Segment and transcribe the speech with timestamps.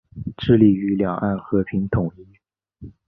[0.35, 2.91] 致力于两岸和平统一。